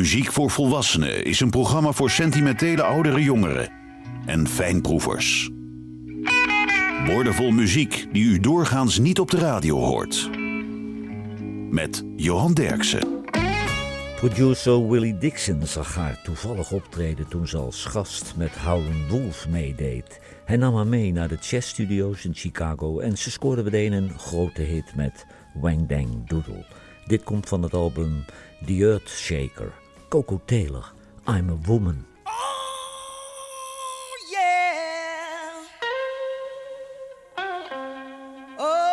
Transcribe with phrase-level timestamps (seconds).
[0.00, 3.70] Muziek voor Volwassenen is een programma voor sentimentele oudere jongeren
[4.26, 5.50] en fijnproevers.
[7.06, 10.30] Woordenvol muziek die u doorgaans niet op de radio hoort.
[11.70, 13.24] Met Johan Derksen.
[14.16, 20.20] Producer Willie Dixon zag haar toevallig optreden toen ze als gast met Howlin' Wolf meedeed.
[20.44, 24.18] Hij nam haar mee naar de Chess Studios in Chicago en ze scoorde meteen een
[24.18, 26.64] grote hit met Wang Dang Doodle.
[27.06, 28.24] Dit komt van het album
[28.66, 29.79] The Earth Shaker.
[30.10, 30.84] Koko Taylor,
[31.24, 32.04] I'm a Woman.
[32.26, 32.32] Oh,
[38.58, 38.90] oh,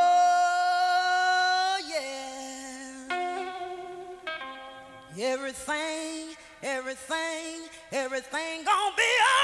[5.20, 9.37] everything, everything, everything gonna be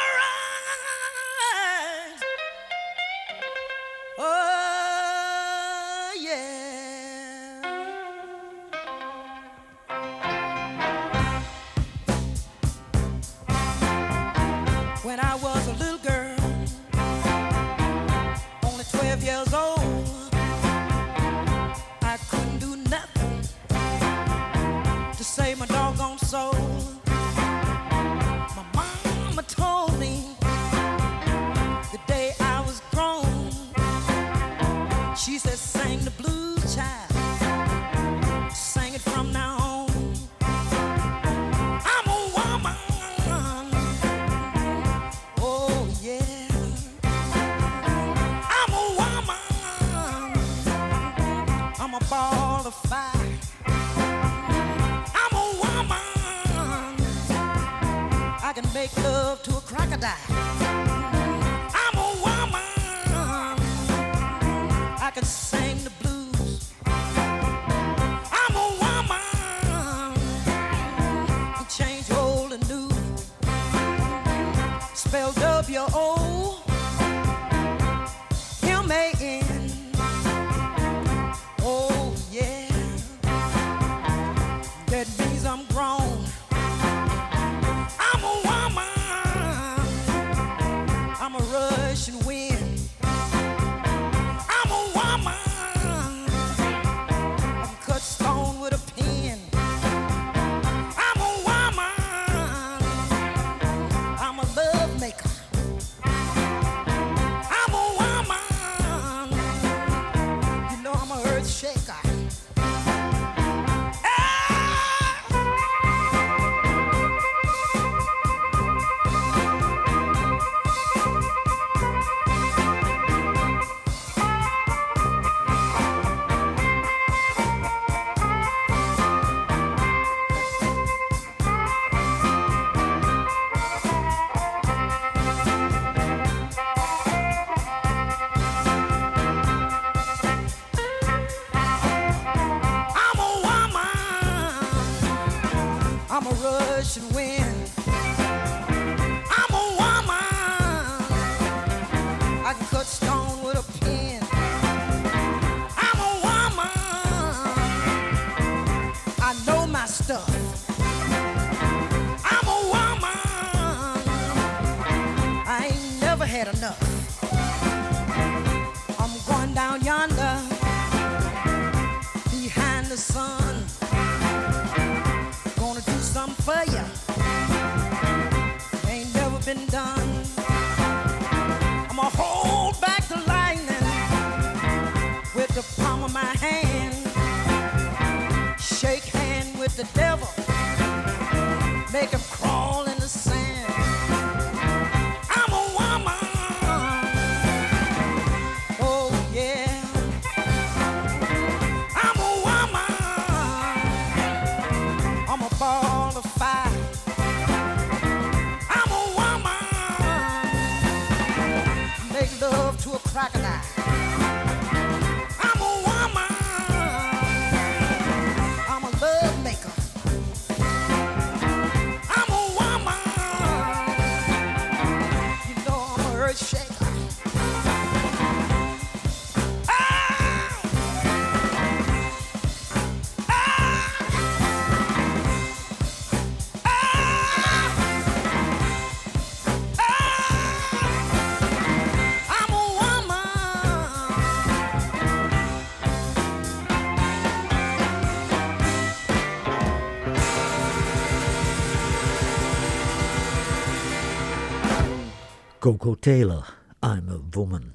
[255.63, 256.45] Coco Taylor,
[256.81, 257.73] I'm a Woman.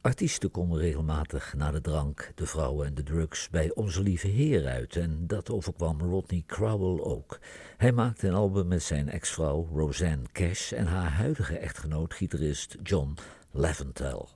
[0.00, 4.66] Artiesten komen regelmatig naar de drank, de vrouwen en de drugs bij Onze Lieve Heer
[4.66, 7.38] uit en dat overkwam Rodney Crowell ook.
[7.76, 13.16] Hij maakte een album met zijn ex-vrouw Roseanne Cash en haar huidige echtgenoot-gitarist John
[13.50, 14.28] Leventhal.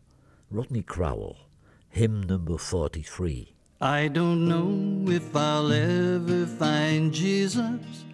[0.51, 1.37] Rodney Crowell,
[1.89, 3.53] hymn number 43.
[3.81, 8.05] I don't know if I'll ever find Jesus,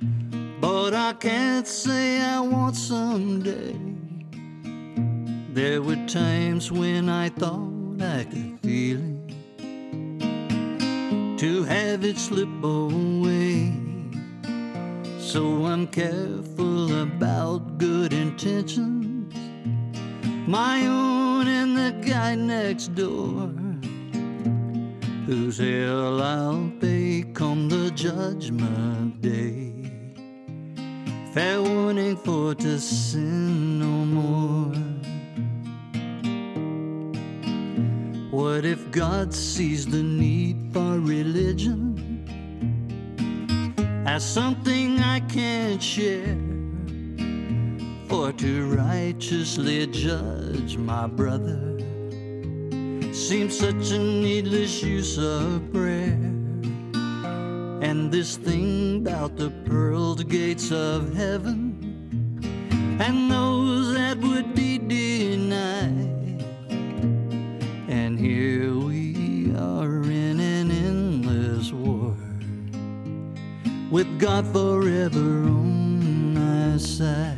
[0.61, 3.93] but I can't say I want someday.
[5.53, 9.35] There were times when I thought I could feel it,
[11.39, 13.75] to have it slip away.
[15.19, 19.35] So I'm careful about good intentions,
[20.49, 23.53] my own and the guy next door,
[25.27, 29.75] whose hell I'll pay come the judgment day.
[31.35, 35.12] Fair warning for to sin no more.
[38.43, 42.27] What if God sees the need for religion
[44.05, 46.37] as something I can't share?
[48.09, 51.79] For to righteously judge my brother
[53.13, 56.19] seems such a needless use of prayer.
[57.81, 61.79] And this thing about the pearled gates of heaven
[63.01, 63.82] and those
[73.93, 77.32] with God forever on my side.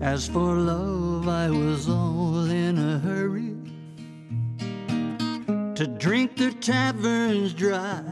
[0.00, 3.54] As for love, I was all in a hurry
[5.74, 8.02] to drink the taverns dry,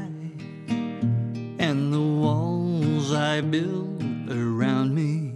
[1.58, 5.32] and the walls I built around me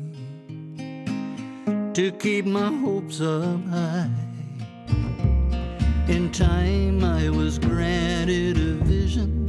[1.94, 4.10] to keep my hopes up high.
[6.08, 9.48] In time, I was granted a vision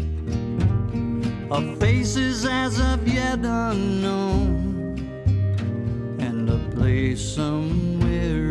[1.52, 4.73] of faces as of yet unknown
[7.16, 8.43] somewhere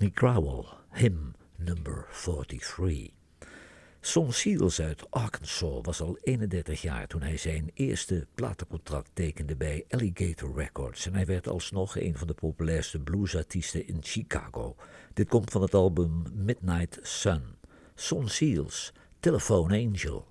[0.00, 3.10] Rodney Crowell, hymn number 43.
[4.00, 9.84] Son Seals uit Arkansas was al 31 jaar toen hij zijn eerste platencontract tekende bij
[9.88, 14.76] Alligator Records en hij werd alsnog een van de populairste bluesartiesten in Chicago.
[15.14, 17.42] Dit komt van het album Midnight Sun.
[17.94, 20.26] Son Seals, Telephone Angel.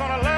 [0.00, 0.29] gonna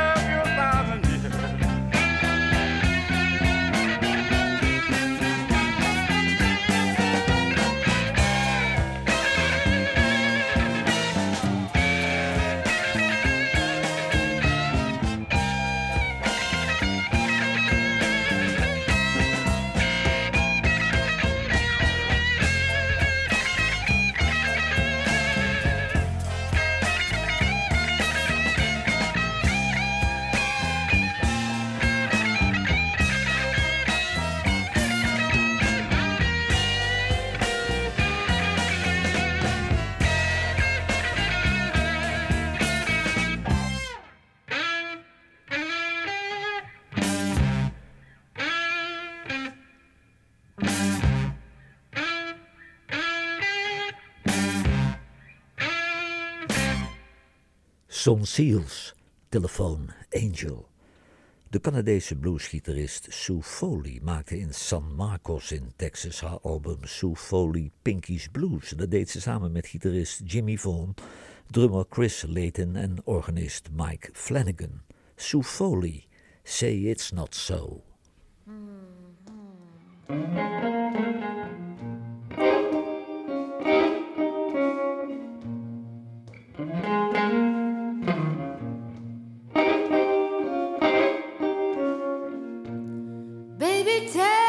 [58.02, 58.94] Son Seals,
[59.28, 60.68] telefoon Angel.
[61.50, 67.71] De Canadese bluesgitarist Sue Foley maakte in San Marcos in Texas haar album Sue Foley
[67.82, 68.71] Pinky's Blues.
[68.76, 70.94] Dat deed ze samen met gitarist Jimmy Vaughan,
[71.47, 74.82] drummer Chris Layton en organist Mike Flanagan.
[75.16, 76.04] Sue Foley,
[76.42, 77.82] Say It's Not So.
[78.44, 78.54] Hmm,
[80.06, 81.72] hmm.
[94.12, 94.42] day.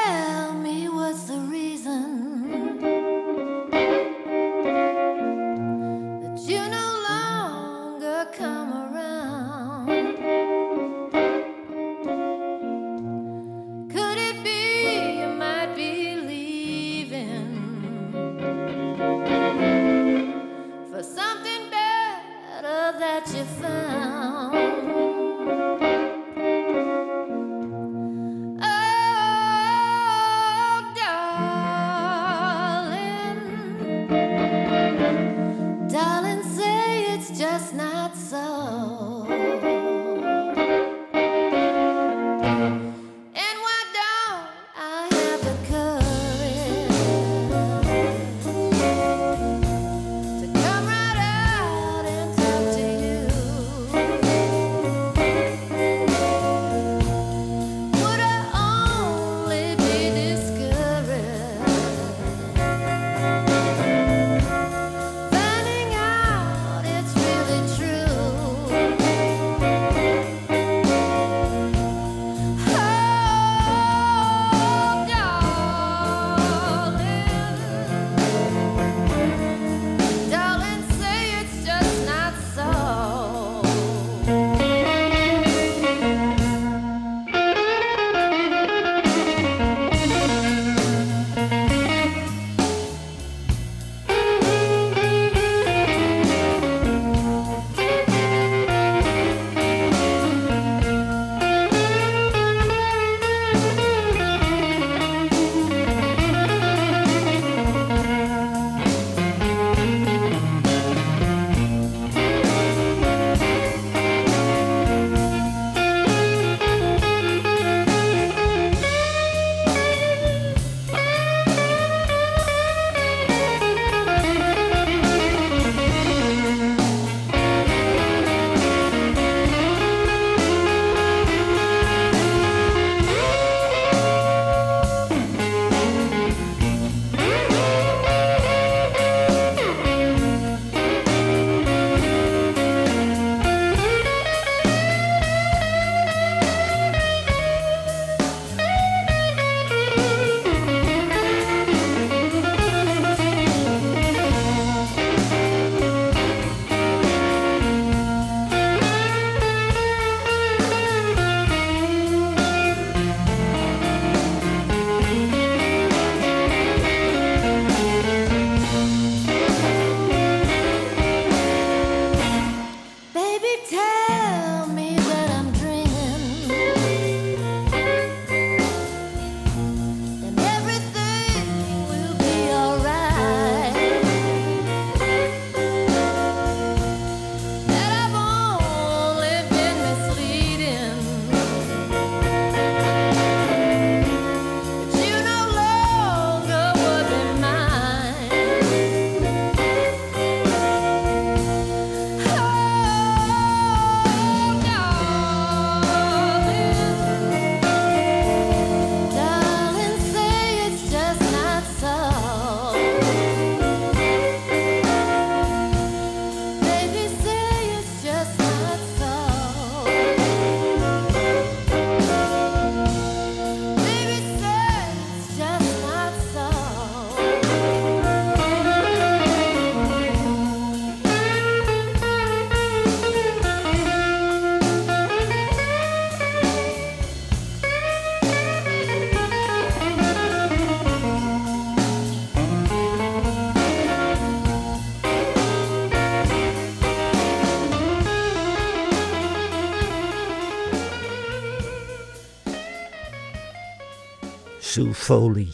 [254.74, 255.54] Sue Foley.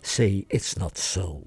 [0.00, 1.46] Say It's Not So.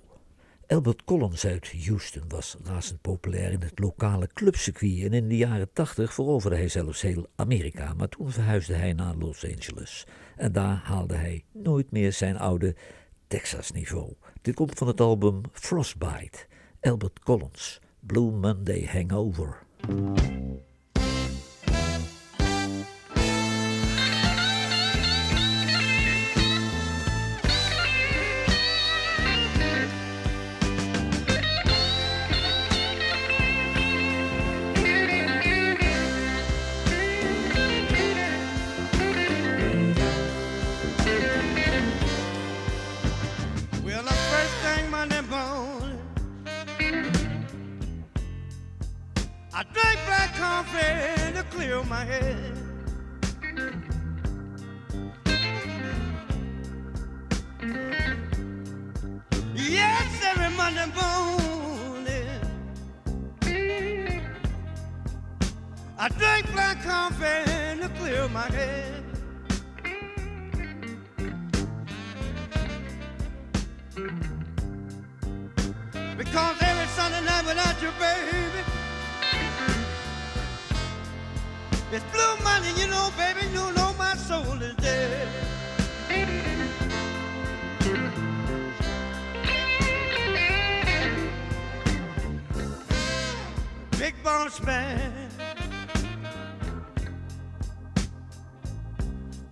[0.67, 5.69] Albert Collins uit Houston was razend populair in het lokale clubcircuit en in de jaren
[5.73, 10.81] 80 veroverde hij zelfs heel Amerika, maar toen verhuisde hij naar Los Angeles en daar
[10.83, 12.75] haalde hij nooit meer zijn oude
[13.27, 14.13] Texas niveau.
[14.41, 16.45] Dit komt van het album Frostbite,
[16.81, 19.57] Albert Collins, Blue Monday Hangover.
[50.75, 52.53] Black to clear my head.
[59.55, 62.41] Yes, every Monday morning,
[65.97, 69.03] I drank black coffee to clear my head.
[76.17, 78.61] Because every Sunday night without you, baby,
[81.91, 85.27] it's blue money, you know, baby, you know my soul is dead.
[93.99, 95.29] Big boss man,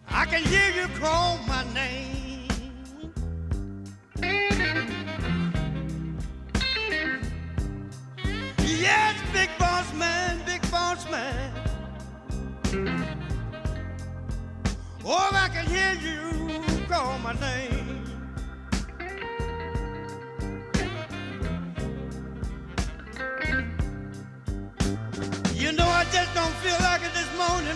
[0.10, 2.48] I can hear you call my name.
[8.60, 11.63] Yes, big boss man, big boss man.
[15.06, 18.04] Oh, I can hear you call my name.
[25.54, 27.76] You know I just don't feel like it this morning,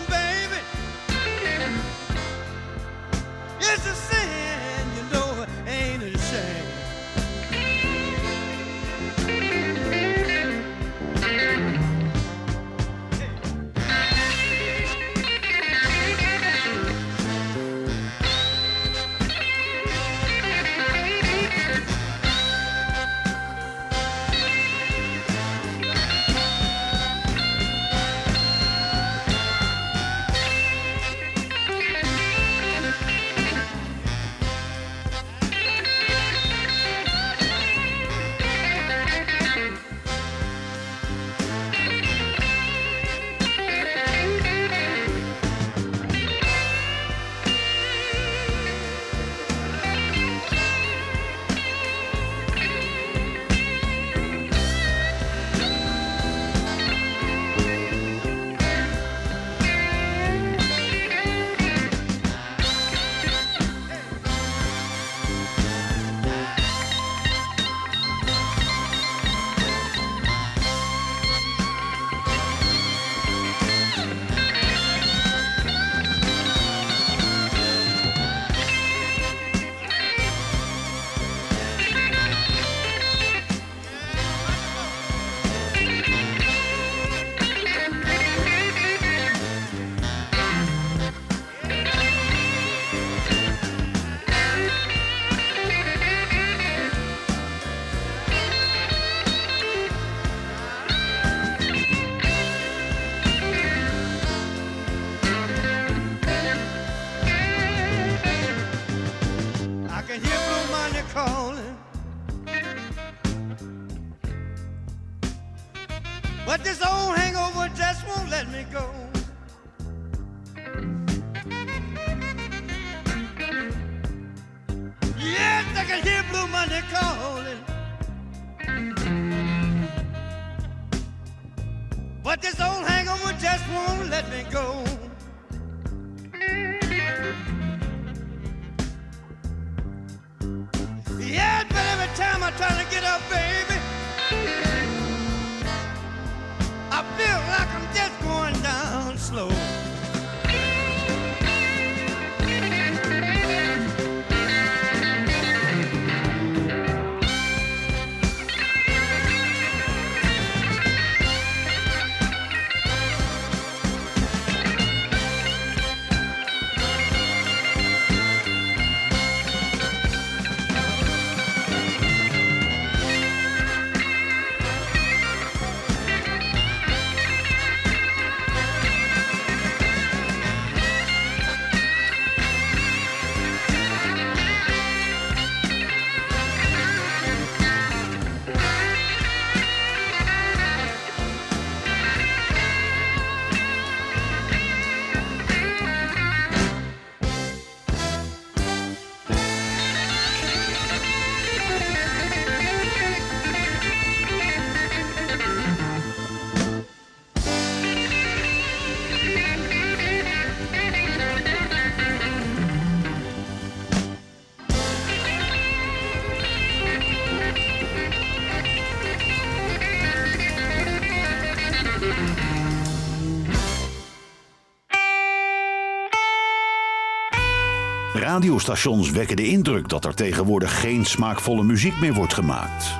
[228.38, 232.96] radiostations wekken de indruk dat er tegenwoordig geen smaakvolle muziek meer wordt gemaakt.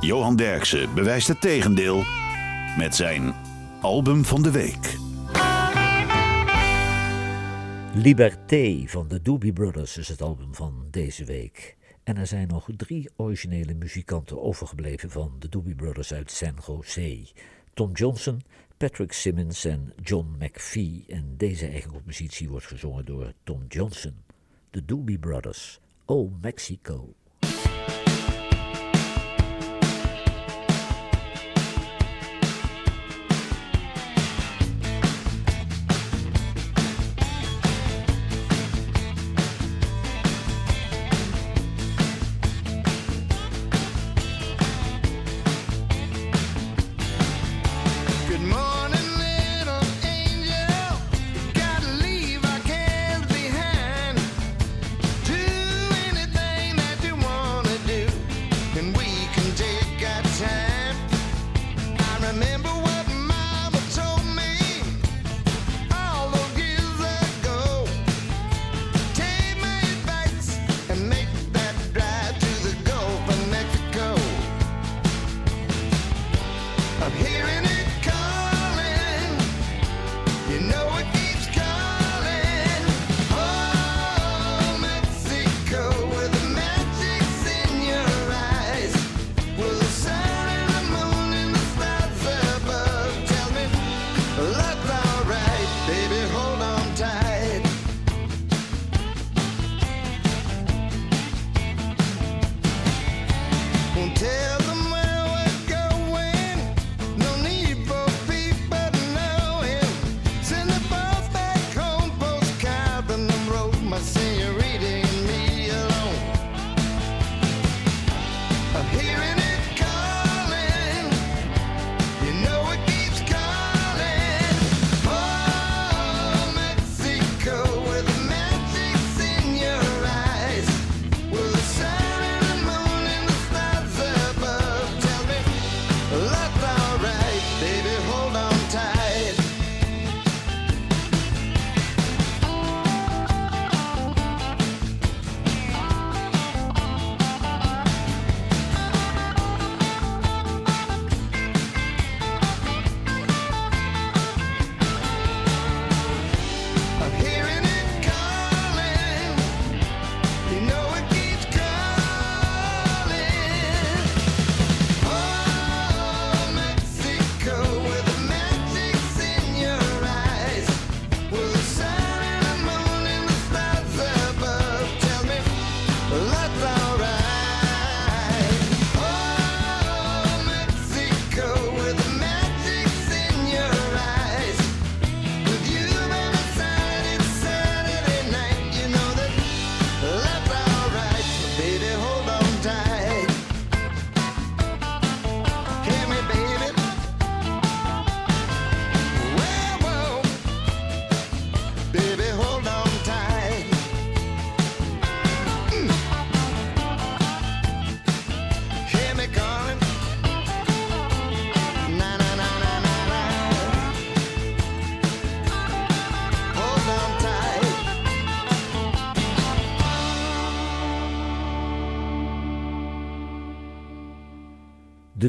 [0.00, 2.04] Johan Derksen bewijst het tegendeel
[2.78, 3.34] met zijn
[3.80, 4.96] album van de week.
[7.94, 11.76] Liberté van de Doobie Brothers is het album van deze week.
[12.04, 17.26] En er zijn nog drie originele muzikanten overgebleven van de Doobie Brothers uit San Jose.
[17.74, 18.42] Tom Johnson,
[18.78, 21.04] Patrick Simmons en John McPhee.
[21.08, 24.14] En deze eigen compositie wordt gezongen door Tom Johnson.
[24.70, 27.14] De Doobie Brothers, Oh Mexico.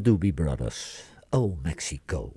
[0.08, 2.34] Doobie Brothers, Oh Mexico.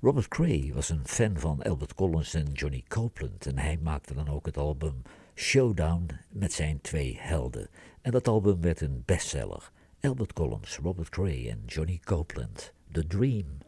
[0.00, 4.28] Robert Cray was een fan van Albert Collins en Johnny Copeland en hij maakte dan
[4.28, 5.02] ook het album
[5.34, 7.68] Showdown met zijn twee helden.
[8.00, 9.70] En dat album werd een bestseller.
[10.00, 13.58] Albert Collins, Robert Cray en Johnny Copeland, The Dream.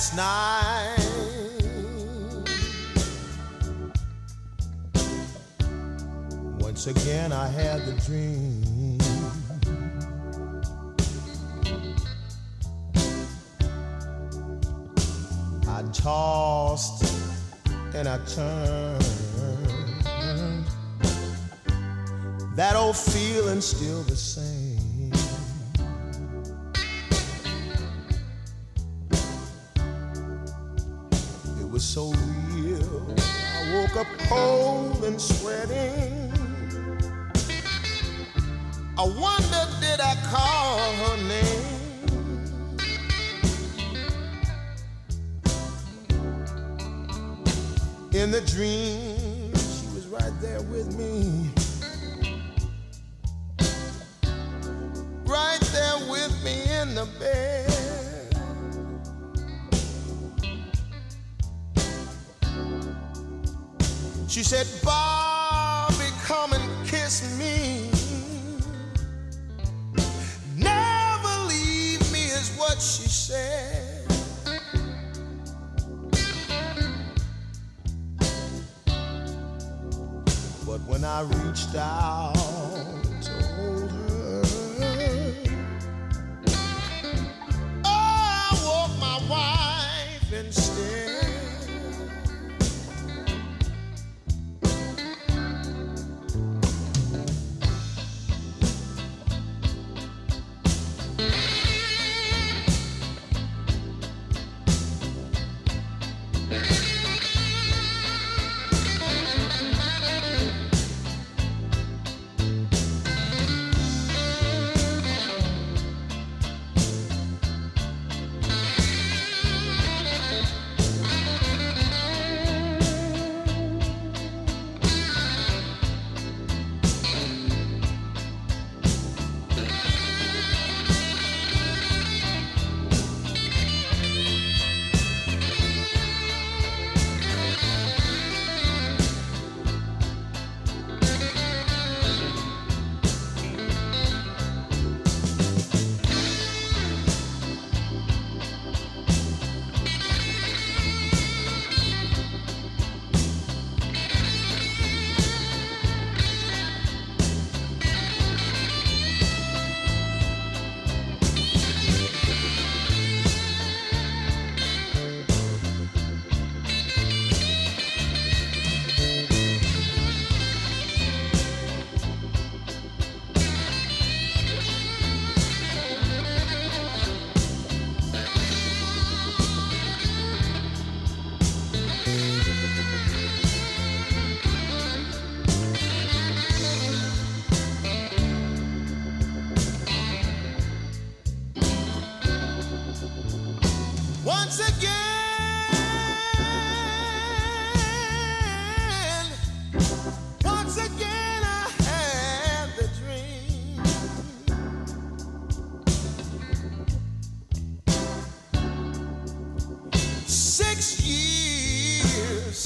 [0.00, 0.96] Last night.
[6.58, 8.98] Once again, I had the dream.
[15.68, 17.04] I tossed
[17.94, 19.04] and I turned.
[22.56, 24.69] That old feeling still the same.
[31.80, 32.12] Was so
[32.52, 33.14] real.
[33.56, 36.30] I woke up cold and sweating.
[38.98, 42.36] I wonder did I call her name?
[48.12, 51.48] In the dream, she was right there with me.
[55.24, 57.89] Right there with me in the bed.
[64.40, 67.90] She said, Bobby, come and kiss me.
[70.56, 74.06] Never leave me, is what she said.
[80.64, 82.39] But when I reached out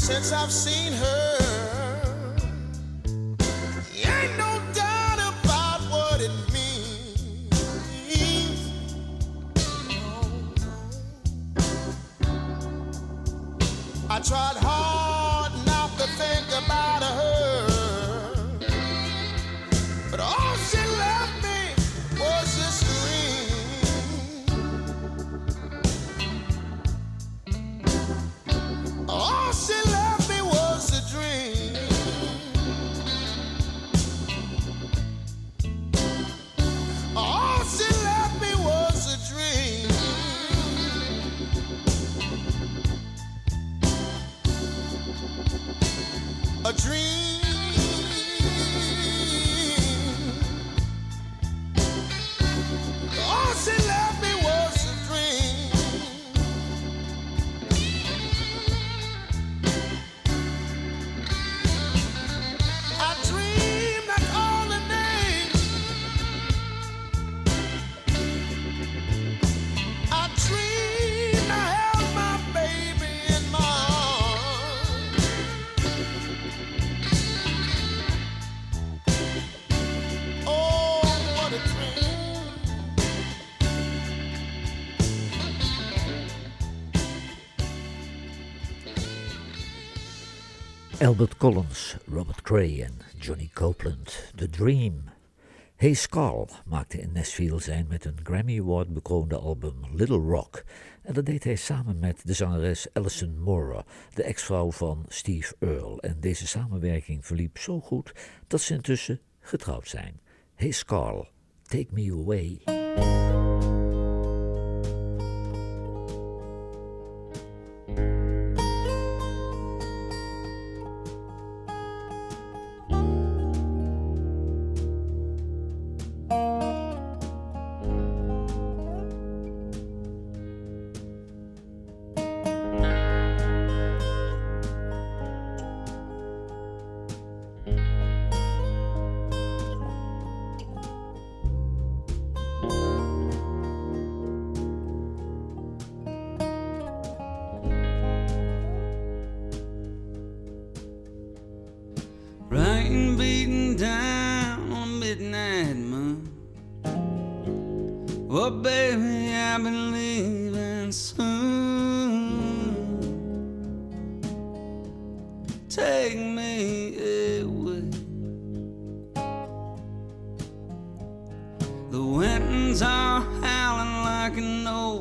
[0.05, 1.34] since I've seen her.
[91.05, 95.05] Albert Collins, Robert Cray en Johnny Copeland, The Dream.
[95.77, 100.65] Hey Skull maakte in Nashville zijn met een Grammy Award bekroonde album Little Rock.
[101.03, 103.85] En dat deed hij samen met de zangeres Alison Mora,
[104.15, 106.01] de ex-vrouw van Steve Earle.
[106.01, 108.13] En deze samenwerking verliep zo goed
[108.47, 110.21] dat ze intussen getrouwd zijn.
[110.55, 111.29] Hey Skull,
[111.63, 112.63] Take Me Away.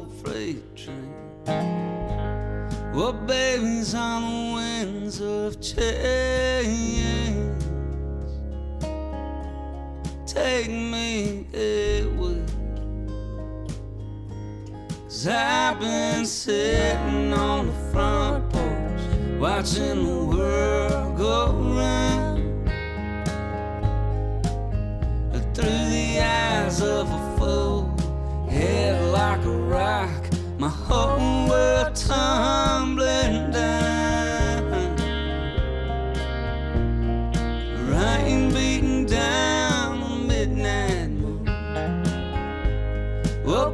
[0.06, 1.14] Freight train.
[2.94, 5.84] Well, baby's on the winds of change.
[10.26, 12.44] Take me away.
[15.04, 19.02] Cause I've been sitting on the front porch,
[19.40, 22.24] watching the world go round.
[25.54, 27.93] Through the eyes of a fool,
[28.54, 30.24] head like a rock,
[30.60, 34.96] my whole world tumbling down.
[37.90, 41.46] Rain beating down the midnight moon.
[43.44, 43.72] Well,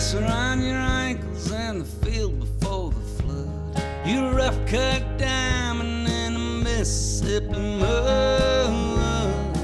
[0.00, 3.84] Grass around your ankles and the field before the flood.
[4.06, 9.54] you're rough cut diamond in the Mississippi mud.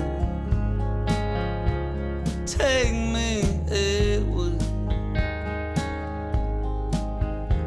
[2.47, 4.59] Take me away.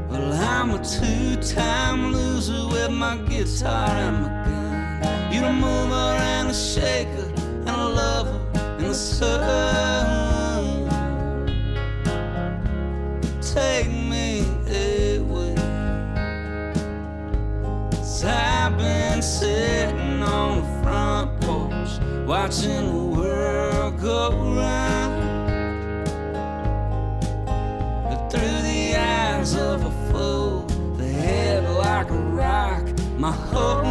[0.07, 5.33] Well, I'm a two-time loser with my guitar and my gun.
[5.33, 7.33] You're a mover and a shaker
[7.65, 10.28] and a lover and the sun.
[22.29, 26.05] Watching the world go round.
[28.07, 30.61] But through the eyes of a fool,
[30.95, 32.83] the head like a rock,
[33.17, 33.88] my whole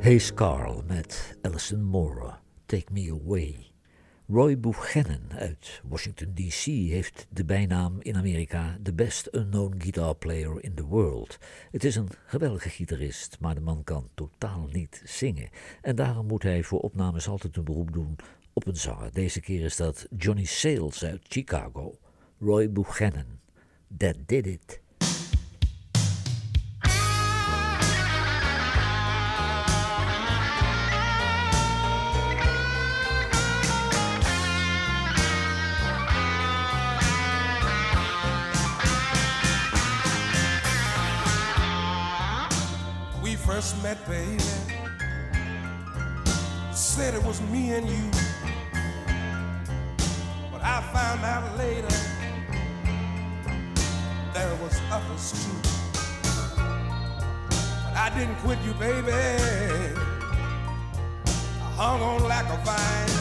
[0.00, 3.70] Hayes Carl met Alison Mora, Take Me Away.
[4.28, 10.62] Roy Buchanan uit Washington DC heeft de bijnaam in Amerika The Best Unknown Guitar Player
[10.62, 11.38] in the World.
[11.70, 15.48] Het is een geweldige gitarist, maar de man kan totaal niet zingen.
[15.82, 18.16] En daarom moet hij voor opnames altijd een beroep doen
[18.52, 19.12] op een zanger.
[19.12, 21.98] Deze keer is dat Johnny Sales uit Chicago.
[22.40, 23.40] Roy Buchanan,
[23.96, 24.84] That Did It.
[43.56, 44.38] First met, baby.
[46.74, 48.10] Said it was me and you.
[50.52, 51.96] But I found out later
[54.34, 55.58] there was others too.
[57.84, 59.10] But I didn't quit you, baby.
[61.64, 63.12] I hung on like a vine.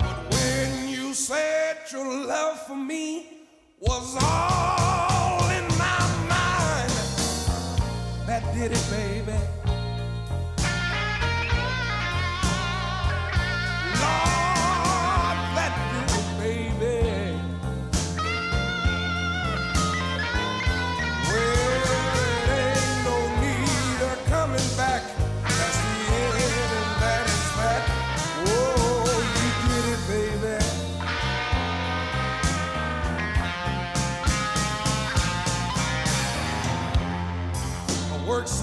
[0.00, 3.26] But when you said your love for me
[3.80, 6.00] was all in my
[6.34, 6.92] mind,
[8.26, 9.27] that did it, baby.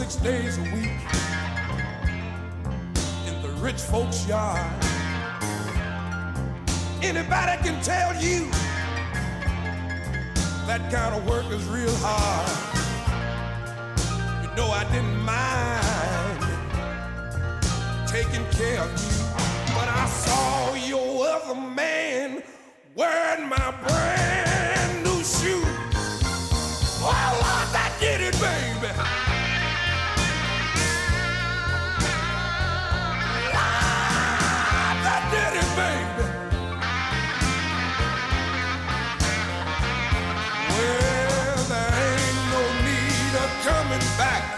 [0.09, 1.01] Six days a week
[3.27, 4.59] in the rich folks' yard.
[7.01, 8.47] Anybody can tell you
[10.67, 12.49] that kind of work is real hard.
[14.43, 16.39] You know I didn't mind
[18.07, 19.09] taking care of you,
[19.73, 22.43] but I saw your other man
[22.95, 24.24] wearing my brand
[44.18, 44.54] back.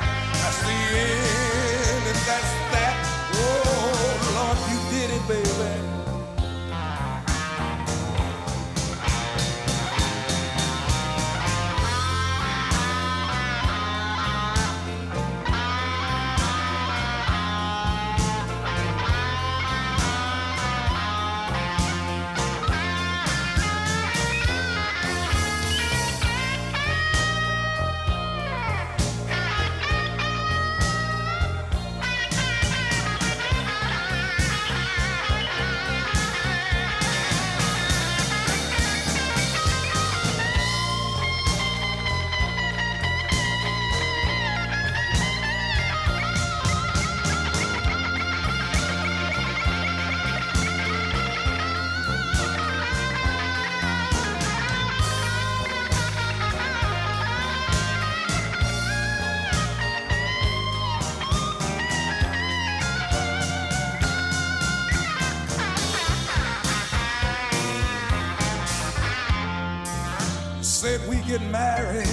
[71.38, 72.08] Get married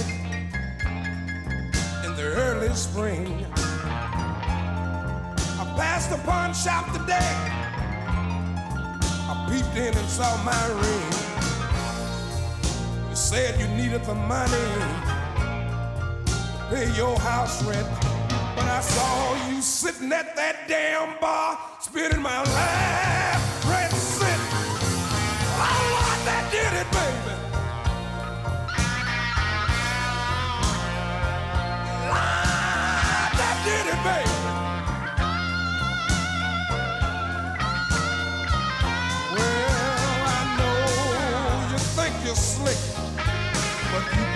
[2.04, 3.46] in the early spring.
[5.60, 7.34] I passed the pawn shop today.
[9.30, 11.12] I peeped in and saw my ring.
[13.08, 14.50] You said you needed the money
[16.26, 17.88] to pay your house rent.
[18.56, 22.83] But I saw you sitting at that damn bar, spitting my last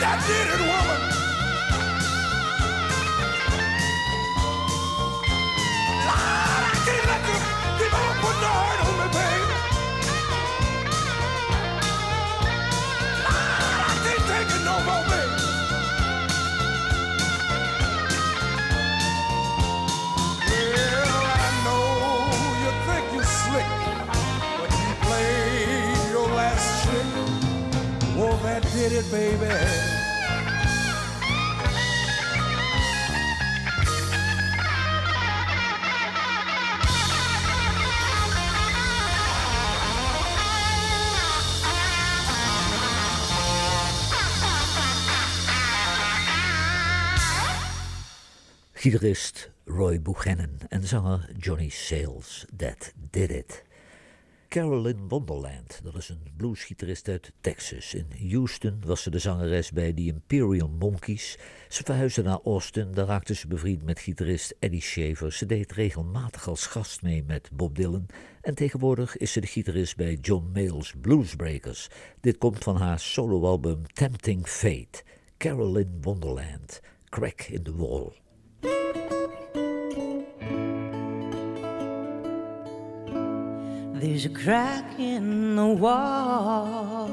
[0.02, 1.00] That did it, woman.
[6.06, 7.38] Lord, I can't let you
[7.78, 8.81] keep on putting the hurt
[28.82, 29.46] Did it, baby.
[48.74, 53.71] Gitarist Roy Buchanan en zanger Johnny Sayles, That Did It.
[54.52, 57.94] Carolyn Wonderland, dat is een bluesgitarist uit Texas.
[57.94, 61.38] In Houston was ze de zangeres bij The Imperial Monkeys.
[61.68, 65.32] Ze verhuisde naar Austin, daar raakte ze bevriend met gitarist Eddie Shaver.
[65.32, 68.06] Ze deed regelmatig als gast mee met Bob Dylan.
[68.40, 71.88] En tegenwoordig is ze de gitarist bij John Mayall's Bluesbreakers.
[72.20, 75.02] Dit komt van haar soloalbum Tempting Fate.
[75.38, 78.21] Carolyn Wonderland, Crack in the Wall.
[84.02, 87.06] There's a crack in the wall.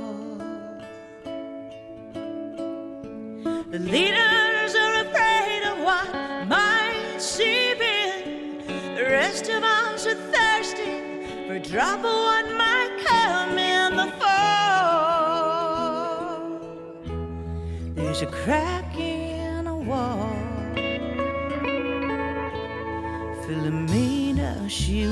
[3.69, 8.65] The leaders are afraid of what might seep in.
[8.95, 15.29] The rest of us are thirsty for of what might come in the fall.
[17.93, 20.35] There's a crack in the wall.
[23.45, 25.05] Philomena, she